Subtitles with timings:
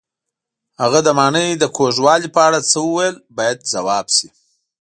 [0.81, 4.27] هغه د ماڼۍ د کوږوالي په اړه څه وویل باید ځواب شي.